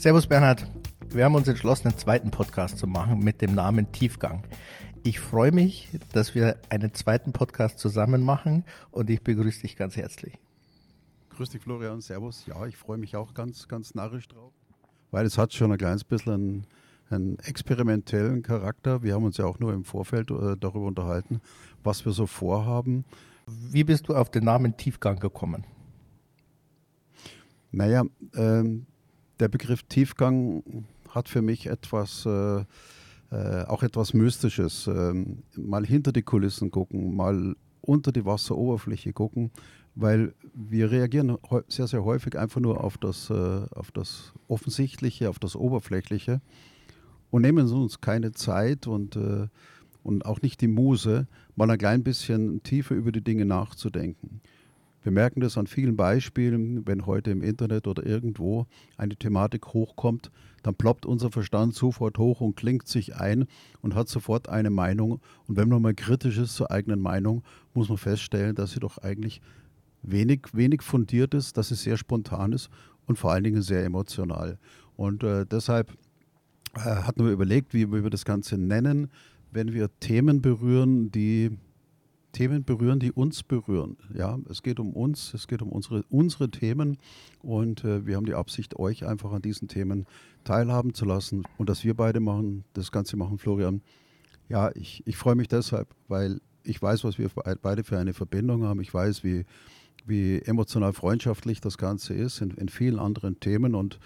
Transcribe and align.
Servus 0.00 0.26
Bernhard. 0.26 0.66
Wir 1.10 1.26
haben 1.26 1.34
uns 1.34 1.46
entschlossen, 1.46 1.88
einen 1.88 1.98
zweiten 1.98 2.30
Podcast 2.30 2.78
zu 2.78 2.86
machen 2.86 3.18
mit 3.18 3.42
dem 3.42 3.54
Namen 3.54 3.92
Tiefgang. 3.92 4.44
Ich 5.02 5.20
freue 5.20 5.52
mich, 5.52 5.90
dass 6.14 6.34
wir 6.34 6.56
einen 6.70 6.94
zweiten 6.94 7.34
Podcast 7.34 7.78
zusammen 7.78 8.22
machen 8.22 8.64
und 8.92 9.10
ich 9.10 9.20
begrüße 9.20 9.60
dich 9.60 9.76
ganz 9.76 9.96
herzlich. 9.96 10.38
Grüß 11.36 11.50
dich, 11.50 11.60
Florian. 11.60 12.00
Servus. 12.00 12.46
Ja, 12.46 12.64
ich 12.64 12.78
freue 12.78 12.96
mich 12.96 13.14
auch 13.14 13.34
ganz, 13.34 13.68
ganz 13.68 13.94
narrisch 13.94 14.26
drauf, 14.26 14.54
weil 15.10 15.26
es 15.26 15.36
hat 15.36 15.52
schon 15.52 15.70
ein 15.70 15.76
kleines 15.76 16.04
bisschen 16.04 16.32
einen, 16.32 16.66
einen 17.10 17.38
experimentellen 17.40 18.42
Charakter. 18.42 19.02
Wir 19.02 19.12
haben 19.12 19.24
uns 19.24 19.36
ja 19.36 19.44
auch 19.44 19.58
nur 19.58 19.74
im 19.74 19.84
Vorfeld 19.84 20.30
äh, 20.30 20.56
darüber 20.58 20.86
unterhalten, 20.86 21.42
was 21.84 22.06
wir 22.06 22.12
so 22.12 22.26
vorhaben. 22.26 23.04
Wie 23.46 23.84
bist 23.84 24.08
du 24.08 24.16
auf 24.16 24.30
den 24.30 24.44
Namen 24.44 24.78
Tiefgang 24.78 25.18
gekommen? 25.18 25.66
Naja, 27.70 28.04
ähm, 28.34 28.86
der 29.40 29.48
Begriff 29.48 29.82
Tiefgang 29.84 30.84
hat 31.08 31.28
für 31.28 31.42
mich 31.42 31.66
etwas, 31.66 32.26
äh, 32.26 32.60
äh, 33.30 33.64
auch 33.66 33.82
etwas 33.82 34.14
Mystisches. 34.14 34.86
Ähm, 34.86 35.42
mal 35.56 35.84
hinter 35.84 36.12
die 36.12 36.22
Kulissen 36.22 36.70
gucken, 36.70 37.14
mal 37.14 37.56
unter 37.80 38.12
die 38.12 38.24
Wasseroberfläche 38.24 39.12
gucken, 39.12 39.50
weil 39.94 40.34
wir 40.54 40.90
reagieren 40.90 41.36
sehr, 41.68 41.86
sehr 41.86 42.04
häufig 42.04 42.38
einfach 42.38 42.60
nur 42.60 42.84
auf 42.84 42.98
das, 42.98 43.30
äh, 43.30 43.66
auf 43.74 43.90
das 43.90 44.32
Offensichtliche, 44.48 45.28
auf 45.28 45.38
das 45.38 45.56
Oberflächliche 45.56 46.40
und 47.30 47.42
nehmen 47.42 47.68
uns 47.68 48.00
keine 48.00 48.32
Zeit 48.32 48.86
und, 48.86 49.16
äh, 49.16 49.48
und 50.02 50.26
auch 50.26 50.42
nicht 50.42 50.60
die 50.60 50.68
Muse, 50.68 51.26
mal 51.56 51.70
ein 51.70 51.78
klein 51.78 52.02
bisschen 52.02 52.62
tiefer 52.62 52.94
über 52.94 53.12
die 53.12 53.24
Dinge 53.24 53.44
nachzudenken. 53.44 54.40
Wir 55.02 55.12
merken 55.12 55.40
das 55.40 55.56
an 55.56 55.66
vielen 55.66 55.96
Beispielen, 55.96 56.86
wenn 56.86 57.06
heute 57.06 57.30
im 57.30 57.42
Internet 57.42 57.86
oder 57.86 58.04
irgendwo 58.04 58.66
eine 58.98 59.16
Thematik 59.16 59.68
hochkommt, 59.68 60.30
dann 60.62 60.74
ploppt 60.74 61.06
unser 61.06 61.30
Verstand 61.30 61.74
sofort 61.74 62.18
hoch 62.18 62.42
und 62.42 62.56
klingt 62.56 62.86
sich 62.86 63.16
ein 63.16 63.46
und 63.80 63.94
hat 63.94 64.08
sofort 64.08 64.50
eine 64.50 64.68
Meinung. 64.68 65.20
Und 65.46 65.56
wenn 65.56 65.70
man 65.70 65.80
mal 65.80 65.94
kritisch 65.94 66.36
ist 66.36 66.54
zur 66.54 66.70
eigenen 66.70 67.00
Meinung, 67.00 67.42
muss 67.72 67.88
man 67.88 67.96
feststellen, 67.96 68.54
dass 68.54 68.72
sie 68.72 68.80
doch 68.80 68.98
eigentlich 68.98 69.40
wenig, 70.02 70.48
wenig 70.52 70.82
fundiert 70.82 71.32
ist, 71.32 71.56
dass 71.56 71.68
sie 71.68 71.76
sehr 71.76 71.96
spontan 71.96 72.52
ist 72.52 72.68
und 73.06 73.16
vor 73.16 73.32
allen 73.32 73.44
Dingen 73.44 73.62
sehr 73.62 73.84
emotional. 73.84 74.58
Und 74.96 75.24
äh, 75.24 75.46
deshalb 75.46 75.92
äh, 76.74 76.80
hatten 76.80 77.24
wir 77.24 77.32
überlegt, 77.32 77.72
wie 77.72 77.90
wir 77.90 78.10
das 78.10 78.26
Ganze 78.26 78.58
nennen, 78.58 79.10
wenn 79.50 79.72
wir 79.72 79.88
Themen 79.98 80.42
berühren, 80.42 81.10
die 81.10 81.50
Themen 82.32 82.64
berühren, 82.64 83.00
die 83.00 83.12
uns 83.12 83.42
berühren. 83.42 83.96
Ja, 84.14 84.38
es 84.48 84.62
geht 84.62 84.80
um 84.80 84.92
uns, 84.92 85.34
es 85.34 85.48
geht 85.48 85.62
um 85.62 85.70
unsere, 85.70 86.04
unsere 86.10 86.50
Themen 86.50 86.98
und 87.42 87.84
äh, 87.84 88.06
wir 88.06 88.16
haben 88.16 88.26
die 88.26 88.34
Absicht, 88.34 88.76
euch 88.78 89.06
einfach 89.06 89.32
an 89.32 89.42
diesen 89.42 89.68
Themen 89.68 90.06
teilhaben 90.44 90.94
zu 90.94 91.04
lassen 91.04 91.44
und 91.58 91.68
dass 91.68 91.84
wir 91.84 91.94
beide 91.94 92.20
machen, 92.20 92.64
das 92.72 92.92
Ganze 92.92 93.16
machen, 93.16 93.38
Florian. 93.38 93.82
Ja, 94.48 94.70
ich, 94.74 95.02
ich 95.06 95.16
freue 95.16 95.34
mich 95.34 95.48
deshalb, 95.48 95.88
weil 96.08 96.40
ich 96.62 96.80
weiß, 96.80 97.04
was 97.04 97.18
wir 97.18 97.30
beide 97.62 97.84
für 97.84 97.98
eine 97.98 98.12
Verbindung 98.12 98.64
haben. 98.64 98.80
Ich 98.80 98.92
weiß, 98.92 99.24
wie, 99.24 99.44
wie 100.06 100.40
emotional 100.42 100.92
freundschaftlich 100.92 101.60
das 101.60 101.78
Ganze 101.78 102.14
ist 102.14 102.40
in, 102.40 102.50
in 102.52 102.68
vielen 102.68 102.98
anderen 102.98 103.40
Themen 103.40 103.74
und 103.74 103.98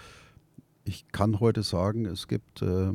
ich 0.84 1.08
kann 1.12 1.40
heute 1.40 1.62
sagen, 1.62 2.04
es 2.04 2.28
gibt 2.28 2.62
äh, 2.62 2.92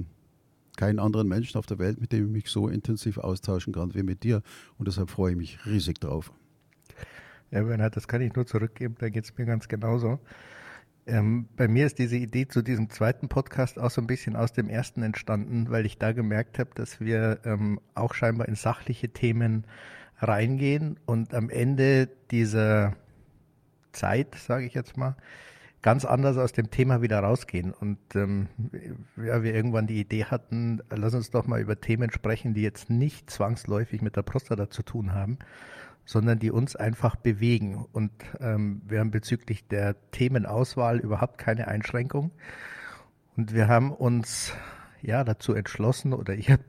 keinen 0.80 1.00
anderen 1.00 1.28
Menschen 1.28 1.58
auf 1.58 1.66
der 1.66 1.78
Welt, 1.78 2.00
mit 2.00 2.14
dem 2.14 2.28
ich 2.28 2.32
mich 2.32 2.48
so 2.48 2.70
intensiv 2.70 3.18
austauschen 3.18 3.74
kann 3.74 3.94
wie 3.96 4.04
mit 4.04 4.24
dir. 4.24 4.42
Und 4.78 4.88
deshalb 4.88 5.10
freue 5.10 5.32
ich 5.32 5.38
mich 5.38 5.66
riesig 5.66 6.00
drauf. 6.00 6.32
Ja, 7.52 7.64
Bernhard, 7.64 7.98
das 7.98 8.08
kann 8.08 8.22
ich 8.22 8.34
nur 8.34 8.46
zurückgeben, 8.46 8.96
da 9.00 9.10
geht 9.10 9.26
es 9.26 9.38
mir 9.38 9.46
ganz 9.46 9.68
genauso. 9.68 10.20
Ähm, 11.06 11.50
bei 11.58 11.68
mir 11.68 11.86
ist 11.86 12.00
diese 12.00 12.16
Idee 12.16 12.48
zu 12.48 12.62
diesem 12.62 12.90
zweiten 12.90 13.28
Podcast 13.28 13.78
auch 13.78 13.90
so 13.90 14.00
ein 14.00 14.08
bisschen 14.08 14.38
aus 14.38 14.54
dem 14.54 14.70
ersten 14.70 15.04
entstanden, 15.04 15.70
weil 15.70 15.86
ich 15.86 15.98
da 15.98 16.14
gemerkt 16.14 16.60
habe, 16.60 16.70
dass 16.76 17.02
wir 17.02 17.40
ähm, 17.44 17.82
auch 17.94 18.14
scheinbar 18.14 18.48
in 18.48 18.56
sachliche 18.56 19.10
Themen 19.10 19.66
reingehen 20.20 20.98
und 21.06 21.34
am 21.34 21.50
Ende 21.50 22.08
dieser 22.32 22.96
Zeit, 23.92 24.36
sage 24.36 24.66
ich 24.66 24.76
jetzt 24.76 24.96
mal, 24.96 25.18
ganz 25.82 26.06
anders 26.06 26.38
aus 26.38 26.52
dem 26.52 26.72
Thema 26.72 27.02
wieder 27.02 27.20
rausgehen. 27.20 27.74
Und 27.74 28.00
ähm, 28.16 28.48
ja, 29.18 29.44
wir 29.44 29.54
irgendwann 29.54 29.88
die 29.88 30.00
Idee 30.00 30.26
hatten, 30.26 30.82
lass 30.90 31.14
uns 31.14 31.32
doch 31.32 31.48
mal 31.48 31.62
über 31.62 31.80
Themen 31.80 32.12
sprechen, 32.12 32.54
die 32.54 32.62
jetzt 32.62 32.90
nicht 32.90 33.30
zwangsläufig 33.30 34.02
mit 34.02 34.16
der 34.16 34.24
Prostata 34.24 34.70
zu 34.70 34.84
tun 34.84 35.14
haben, 35.14 35.40
sondern 36.06 36.40
die 36.40 36.52
uns 36.52 36.76
einfach 36.76 37.16
bewegen. 37.16 37.86
Und 37.92 38.12
ähm, 38.40 38.82
wir 38.86 39.00
haben 39.00 39.12
bezüglich 39.12 39.68
der 39.68 39.96
Themenauswahl 40.12 41.00
überhaupt 41.00 41.38
keine 41.38 41.68
Einschränkung. 41.68 42.32
Und 43.38 43.54
wir 43.54 43.68
haben 43.70 43.92
uns 43.92 44.54
ja 45.02 45.24
dazu 45.24 45.54
entschlossen 45.54 46.14
oder 46.14 46.34
ich 46.34 46.52
habe 46.52 46.64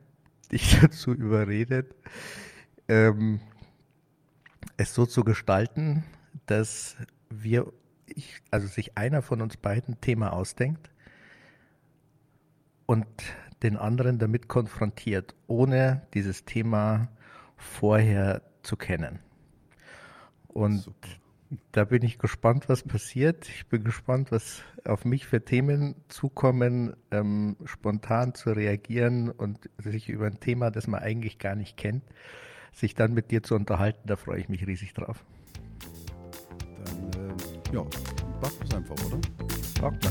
dich 0.53 0.79
dazu 0.81 1.13
überredet, 1.13 1.95
ähm, 2.89 3.41
es 4.77 4.95
so 4.95 5.05
zu 5.05 5.25
gestalten, 5.25 6.05
dass 6.47 6.97
wir 7.29 7.73
ich, 8.15 8.43
also 8.51 8.67
sich 8.67 8.97
einer 8.97 9.23
von 9.23 9.41
uns 9.41 9.57
beiden 9.57 10.01
Thema 10.01 10.33
ausdenkt 10.33 10.91
und 12.87 13.07
den 13.63 13.77
anderen 13.77 14.19
damit 14.19 14.49
konfrontiert, 14.49 15.35
ohne 15.47 16.03
dieses 16.15 16.45
Thema 16.45 17.09
vorher 17.57 18.43
zu 18.63 18.77
kennen. 18.77 19.19
Und 20.49 20.79
Super. 20.79 21.09
da 21.73 21.85
bin 21.85 22.03
ich 22.03 22.19
gespannt, 22.19 22.69
was 22.69 22.83
passiert. 22.83 23.49
Ich 23.49 23.67
bin 23.67 23.85
gespannt, 23.85 24.33
was 24.33 24.63
auf 24.85 25.05
mich 25.05 25.27
für 25.27 25.45
Themen 25.45 25.95
zukommen, 26.09 26.97
ähm, 27.11 27.57
spontan 27.65 28.35
zu 28.35 28.51
reagieren 28.51 29.31
und 29.31 29.71
sich 29.79 30.09
über 30.09 30.27
ein 30.27 30.41
Thema, 30.41 30.71
das 30.71 30.87
man 30.87 31.01
eigentlich 31.01 31.39
gar 31.39 31.55
nicht 31.55 31.77
kennt, 31.77 32.03
sich 32.73 32.95
dann 32.95 33.13
mit 33.13 33.31
dir 33.31 33.43
zu 33.43 33.55
unterhalten. 33.55 34.01
Da 34.07 34.17
freue 34.17 34.41
ich 34.41 34.49
mich 34.49 34.67
riesig 34.67 34.95
drauf. 34.95 35.25
Ja, 37.73 37.85
macht 38.43 38.57
es 38.65 38.75
einfach, 38.75 38.97
oder? 39.07 39.21
Okay. 39.81 40.11